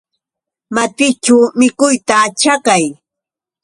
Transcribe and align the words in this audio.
Matićhu 0.75 1.37
mikuyta 1.59 2.17
chakay. 2.39 2.83